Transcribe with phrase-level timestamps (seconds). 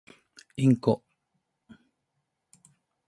[0.57, 1.03] インコ